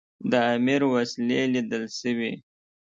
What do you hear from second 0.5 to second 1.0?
امیر